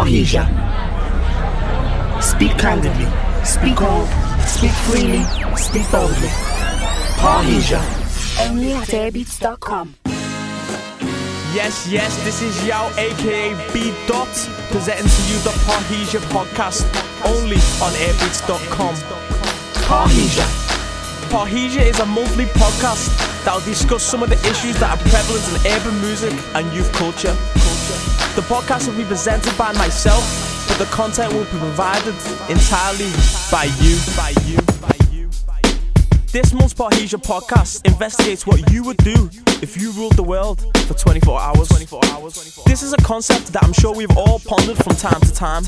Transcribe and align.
Parrhesia. 0.00 0.46
Speak 2.22 2.56
candidly, 2.56 3.06
speak 3.44 3.82
all, 3.82 4.06
speak 4.46 4.70
freely, 4.88 5.22
speak 5.56 5.84
boldly. 5.92 6.28
Parrhesia. 7.20 7.82
Only 8.48 8.72
at 8.72 8.88
airbeats.com. 8.88 9.96
Yes, 11.52 11.86
yes, 11.90 12.16
this 12.24 12.40
is 12.40 12.66
Yao, 12.66 12.88
aka 12.96 13.52
B 13.74 13.92
Dot, 14.06 14.32
presenting 14.70 15.04
to 15.04 15.22
you 15.28 15.38
the 15.40 15.52
Parrhesia 15.66 16.20
podcast, 16.32 16.86
only 17.26 17.60
on 17.84 17.92
airbeats.com. 18.00 18.94
Parrhesia. 19.84 20.69
Parrhesia 21.30 21.82
is 21.82 22.00
a 22.00 22.06
monthly 22.06 22.46
podcast 22.58 23.14
that 23.44 23.54
will 23.54 23.64
discuss 23.64 24.02
some 24.02 24.20
of 24.20 24.30
the 24.30 24.40
issues 24.50 24.74
that 24.80 24.90
are 24.90 25.02
prevalent 25.08 25.46
in 25.46 25.72
urban 25.72 26.00
music 26.00 26.34
and 26.56 26.66
youth 26.74 26.92
culture. 26.92 27.32
The 28.34 28.42
podcast 28.50 28.88
will 28.88 28.96
be 28.96 29.04
presented 29.04 29.56
by 29.56 29.72
myself, 29.74 30.26
but 30.66 30.78
the 30.78 30.86
content 30.86 31.32
will 31.32 31.44
be 31.44 31.50
provided 31.50 32.16
entirely 32.50 33.14
by 33.46 33.70
you. 33.78 33.94
By 34.16 34.34
you. 34.42 34.58
This 36.32 36.52
month's 36.52 36.74
Parrhesia 36.74 37.22
podcast 37.22 37.86
investigates 37.86 38.44
what 38.44 38.68
you 38.72 38.82
would 38.82 38.96
do 38.96 39.30
if 39.62 39.80
you 39.80 39.92
ruled 39.92 40.16
the 40.16 40.24
world 40.24 40.60
for 40.88 40.94
24 40.94 41.40
hours. 41.40 41.68
24 41.68 42.00
hours. 42.06 42.62
This 42.66 42.82
is 42.82 42.92
a 42.92 42.98
concept 42.98 43.52
that 43.52 43.62
I'm 43.62 43.72
sure 43.72 43.94
we've 43.94 44.16
all 44.16 44.40
pondered 44.40 44.78
from 44.78 44.96
time, 44.96 45.20
to 45.20 45.32
time. 45.32 45.62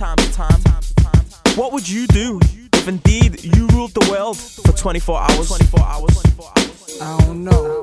What 1.55 1.73
would 1.73 1.89
you 1.89 2.09
do 2.09 2.41
if 2.82 2.88
indeed 2.88 3.45
you 3.45 3.68
ruled 3.68 3.95
the 3.95 4.10
world 4.10 4.36
for 4.36 4.72
24 4.72 5.20
hours? 5.20 5.46
24 5.46 5.80
hours. 5.86 7.00
I 7.00 7.20
don't 7.20 7.45
know. 7.45 7.82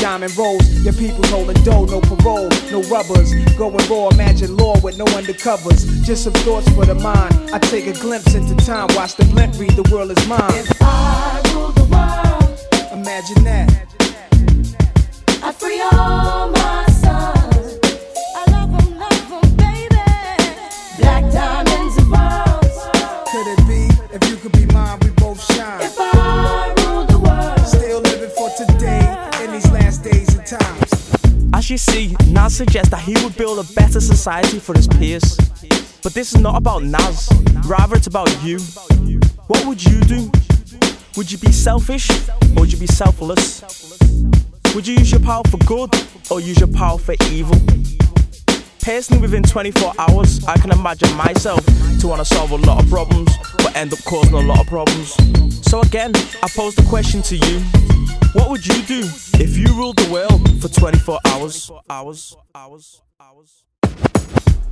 diamond 0.01 0.35
rolls. 0.35 0.67
Your 0.83 0.93
people's 0.93 1.29
holding 1.29 1.61
dough, 1.63 1.85
no 1.85 2.01
parole, 2.01 2.49
no 2.71 2.81
rubbers. 2.89 3.33
Going 3.55 3.77
raw, 3.87 4.09
imagine 4.09 4.57
law 4.57 4.79
with 4.81 4.97
no 4.97 5.05
undercovers. 5.05 6.03
Just 6.03 6.23
some 6.23 6.33
thoughts 6.33 6.67
for 6.73 6.85
the 6.85 6.95
mind. 6.95 7.33
I 7.53 7.59
take 7.59 7.85
a 7.87 7.93
glimpse 7.93 8.33
into 8.33 8.55
time, 8.65 8.87
watch 8.95 9.15
the 9.15 9.25
blimp 9.25 9.57
read, 9.59 9.71
the 9.71 9.87
world 9.91 10.11
is 10.11 10.27
mine. 10.27 10.41
If 10.55 10.81
I 10.81 11.41
rule 11.53 11.69
the 11.71 11.83
world, 11.85 12.59
Imagine 12.93 13.43
that. 13.45 13.69
I'd 15.43 15.55
free 15.55 15.81
all 15.81 16.49
my 16.51 16.85
sons. 16.87 17.79
I 18.35 18.43
love 18.51 18.73
'em, 18.73 18.99
love 18.99 19.31
'em, 19.43 19.55
baby. 19.55 20.01
Black 20.99 21.23
diamonds 21.31 21.97
and 21.97 22.11
pearls. 22.13 22.77
Could 23.31 23.47
it 23.53 23.61
be? 23.67 23.81
If 24.15 24.29
you 24.29 24.35
could 24.37 24.51
be 24.51 24.65
mine, 24.73 24.99
we 25.03 25.09
both 25.11 25.41
shine. 25.53 26.10
You 31.71 31.77
see, 31.77 32.13
Nas 32.27 32.53
suggests 32.57 32.89
that 32.89 32.99
he 32.99 33.13
would 33.23 33.37
build 33.37 33.57
a 33.57 33.73
better 33.73 34.01
society 34.01 34.59
for 34.59 34.75
his 34.75 34.87
peers. 34.89 35.37
But 36.03 36.13
this 36.13 36.33
is 36.33 36.41
not 36.41 36.57
about 36.57 36.83
Nas, 36.83 37.29
rather, 37.65 37.95
it's 37.95 38.07
about 38.07 38.27
you. 38.43 38.59
What 39.47 39.65
would 39.65 39.81
you 39.81 40.01
do? 40.01 40.29
Would 41.15 41.31
you 41.31 41.37
be 41.37 41.51
selfish 41.53 42.09
or 42.09 42.61
would 42.61 42.73
you 42.73 42.77
be 42.77 42.87
selfless? 42.87 43.61
Would 44.75 44.85
you 44.85 44.95
use 44.95 45.11
your 45.11 45.21
power 45.21 45.43
for 45.49 45.57
good 45.59 45.95
or 46.29 46.41
use 46.41 46.59
your 46.59 46.71
power 46.73 46.97
for 46.97 47.15
evil? 47.29 47.55
Personally, 48.81 49.21
within 49.21 49.43
24 49.43 49.93
hours, 49.97 50.43
I 50.45 50.57
can 50.57 50.71
imagine 50.71 51.13
myself 51.15 51.65
to 52.01 52.07
want 52.07 52.19
to 52.19 52.25
solve 52.25 52.51
a 52.51 52.57
lot 52.57 52.83
of 52.83 52.89
problems, 52.89 53.31
but 53.57 53.73
end 53.77 53.93
up 53.93 53.99
causing 54.03 54.33
a 54.33 54.41
lot 54.41 54.59
of 54.59 54.67
problems. 54.67 55.13
So, 55.69 55.79
again, 55.79 56.11
I 56.43 56.49
pose 56.49 56.75
the 56.75 56.85
question 56.89 57.21
to 57.21 57.37
you 57.37 57.90
What 58.33 58.49
would 58.49 58.65
you 58.65 58.81
do 58.83 59.01
if 59.43 59.57
you 59.57 59.67
ruled 59.75 59.97
the 59.97 60.09
world 60.09 60.61
for 60.61 60.69
24 60.69 61.19
hours? 61.27 61.69
Hours, 61.89 62.33
hours, 62.55 63.01
hours. 63.19 63.63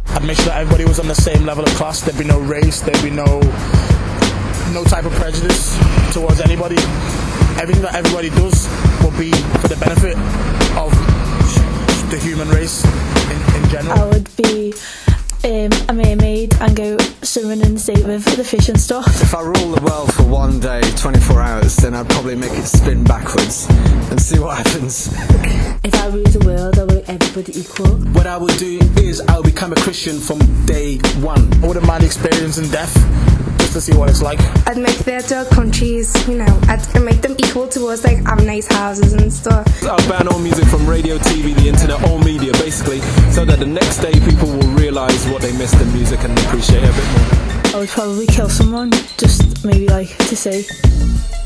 I'd 0.08 0.24
make 0.24 0.38
sure 0.38 0.46
that 0.46 0.62
everybody 0.62 0.86
was 0.86 0.98
on 0.98 1.08
the 1.08 1.16
same 1.16 1.46
level 1.46 1.66
of 1.66 1.70
class. 1.72 2.00
There'd 2.00 2.18
be 2.18 2.24
no 2.24 2.40
race. 2.40 2.80
There'd 2.80 3.04
be 3.04 3.10
no 3.10 3.26
no 4.72 4.84
type 4.86 5.04
of 5.04 5.12
prejudice 5.14 5.78
towards 6.14 6.40
anybody. 6.40 6.78
Everything 7.60 7.84
that 7.84 7.96
everybody 7.96 8.30
does 8.30 8.70
will 9.04 9.18
be 9.20 9.32
for 9.60 9.68
the 9.68 9.78
benefit 9.84 10.16
of 10.80 10.96
the 12.12 12.18
human 12.18 12.48
race 12.50 12.86
in, 12.86 13.62
in 13.62 13.70
general. 13.70 14.00
I 14.00 14.06
would 14.06 14.30
be 14.38 14.74
um, 15.50 15.72
a 15.90 15.94
mermaid 15.94 16.54
and 16.62 16.76
go 16.76 16.98
swimming 17.24 17.62
in 17.62 17.74
the 17.74 17.80
sea 17.80 18.04
with 18.04 18.24
the 18.38 18.44
fish 18.44 18.70
and 18.70 18.80
stuff. 18.80 19.08
If 19.22 19.34
I 19.34 19.42
rule 19.42 19.72
the 19.76 19.82
world 19.84 20.14
for 20.14 20.24
one 20.24 20.60
day, 20.60 20.82
24 20.96 21.42
hours, 21.42 21.76
then 21.78 21.96
I'd 21.96 22.08
probably 22.10 22.36
make 22.36 22.52
it 22.52 22.66
spin 22.66 23.04
backwards 23.04 23.68
and 24.12 24.22
see 24.22 24.38
what 24.40 24.58
happens. 24.58 25.12
If 25.84 25.96
I 25.96 26.08
ruled 26.08 26.28
the 26.28 26.46
world, 26.46 26.78
I 26.78 26.84
would 26.84 26.96
make 26.96 27.10
everybody 27.10 27.60
equal. 27.60 27.96
What 28.14 28.28
I 28.28 28.38
would 28.38 28.58
do 28.58 28.80
is 28.98 29.22
I 29.22 29.38
would 29.38 29.46
become 29.46 29.72
a 29.72 29.78
Christian 29.78 30.20
from 30.20 30.40
day 30.66 30.98
one. 31.22 31.52
I 31.64 31.68
wouldn't 31.68 31.86
mind 31.86 32.04
experiencing 32.04 32.70
death 32.70 32.94
just 33.70 33.86
to 33.86 33.92
see 33.92 33.98
what 33.98 34.10
it's 34.10 34.22
like. 34.22 34.40
I'd 34.68 34.78
make 34.78 34.98
their 35.00 35.22
third 35.22 35.50
world 35.50 35.50
countries, 35.50 36.10
you 36.28 36.38
know, 36.38 36.60
I'd 36.68 36.82
make 37.04 37.22
them 37.22 37.36
equal 37.38 37.68
to 37.70 37.88
us, 37.88 38.04
like 38.04 38.26
have 38.26 38.44
nice 38.44 38.68
houses 38.68 39.14
and 39.14 39.32
stuff. 39.32 39.68
I'll 39.84 39.98
ban 40.10 40.28
all 40.28 40.40
music 40.40 40.66
from 40.66 40.88
radio, 40.88 41.18
TV, 41.18 41.54
the 41.56 41.68
internet, 41.68 42.02
all 42.10 42.18
media 42.20 42.52
basically, 42.54 43.00
so 43.32 43.46
that 43.46 43.60
the 43.60 43.66
next 43.66 44.00
day 44.00 44.14
people 44.26 44.48
will 44.48 44.74
realise 44.74 45.28
what 45.28 45.42
they 45.42 45.52
missed 45.58 45.80
in 45.80 45.92
music 45.94 46.24
and 46.24 46.38
appreciate 46.40 46.84
it 46.84 46.90
a 46.90 46.94
bit 46.94 47.08
more. 47.14 47.76
I 47.76 47.80
would 47.80 47.90
probably 47.90 48.26
kill 48.26 48.50
someone, 48.50 48.92
just 49.18 49.64
maybe 49.64 49.88
like 49.88 50.18
to 50.30 50.36
see 50.36 50.66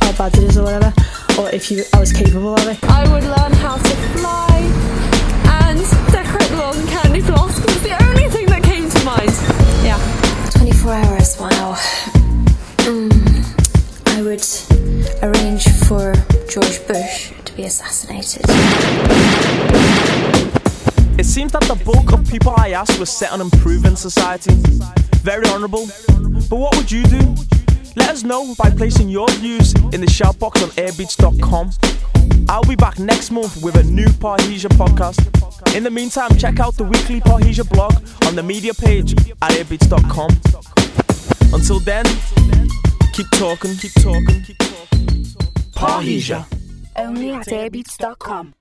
how 0.02 0.14
bad 0.14 0.38
it 0.38 0.44
is 0.44 0.58
or 0.58 0.64
whatever, 0.64 0.94
or 1.40 1.50
if 1.50 1.72
you 1.72 1.84
I 1.94 2.00
was 2.00 2.14
capable 2.14 2.56
of 2.56 2.68
it. 2.68 2.82
I 2.86 3.04
would 3.12 3.24
learn 3.24 3.54
how 3.60 3.76
to 3.76 3.96
fly 4.16 4.60
and 5.66 5.80
decorate 6.12 6.50
the 6.50 6.58
world 6.58 6.78
in 6.78 6.88
candy 6.88 7.20
floss 7.22 7.60
be 17.56 17.64
assassinated. 17.64 18.42
It 21.20 21.26
seems 21.26 21.52
that 21.52 21.62
the 21.64 21.80
bulk 21.86 22.12
of 22.12 22.28
people 22.30 22.54
I 22.58 22.72
asked 22.72 22.98
were 23.00 23.06
set 23.06 23.32
on 23.32 23.42
improving 23.42 23.96
society. 23.96 24.54
Very 25.18 25.46
honourable. 25.48 25.88
But 26.50 26.58
what 26.58 26.76
would 26.76 26.92
you 26.92 27.04
do? 27.04 27.36
Let 27.96 28.10
us 28.10 28.24
know 28.24 28.56
by 28.58 28.72
placing 28.72 29.10
your 29.10 29.30
views 29.34 29.74
in 29.94 30.02
the 30.02 30.10
shout 30.10 30.40
box 30.40 30.64
on 30.64 30.70
airbeats.com. 30.70 31.72
I'll 32.50 32.64
be 32.64 32.76
back 32.76 32.98
next 33.00 33.30
month 33.30 33.62
with 33.62 33.76
a 33.76 33.84
new 33.84 34.08
Parrhesia 34.08 34.70
podcast. 34.70 35.76
In 35.76 35.84
the 35.84 35.92
meantime, 35.92 36.36
check 36.38 36.60
out 36.60 36.76
the 36.76 36.84
weekly 36.84 37.22
Parrhesia 37.22 37.70
blog 37.70 37.94
on 38.28 38.36
the 38.36 38.44
media 38.44 38.74
page 38.74 39.14
at 39.42 39.52
airbeats.com. 39.52 40.30
Until 41.54 41.80
then, 41.80 42.06
keep 43.14 43.30
talking, 43.32 43.76
keep 43.76 43.94
talking, 44.02 44.42
keep 44.44 44.58
talking. 44.58 45.08
Parrhesia. 45.76 46.53
Only 46.96 47.32
at 47.32 47.48
airbeats.com. 47.48 48.54